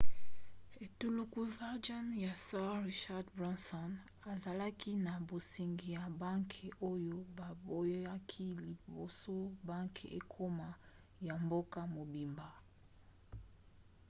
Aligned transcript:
etuluku 0.83 1.41
virgin 1.57 2.05
ya 2.25 2.33
sir 2.45 2.71
richard 2.87 3.27
branson 3.37 3.91
azalaki 4.33 4.91
na 5.05 5.13
bosengi 5.27 5.87
ya 5.97 6.03
banke 6.21 6.65
oyo 6.91 7.17
baboyaki 7.37 8.47
liboso 8.67 9.37
banke 9.67 10.05
ekoma 10.19 10.69
ya 11.27 11.35
mboka 11.45 11.79
mobimba 11.95 12.47